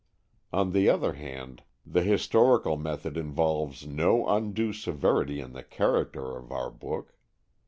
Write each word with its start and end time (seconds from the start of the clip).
On 0.51 0.71
the 0.71 0.89
other 0.89 1.13
hand, 1.13 1.61
the 1.85 2.01
historical 2.01 2.75
method 2.75 3.15
involves 3.17 3.85
no 3.85 4.27
undue 4.27 4.73
severity 4.73 5.39
in 5.39 5.53
the 5.53 5.61
character 5.61 6.35
of 6.37 6.51
our 6.51 6.71
book. 6.71 7.13